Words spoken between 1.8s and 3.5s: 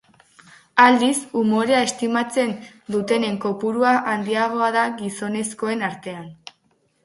estimatzen dutenen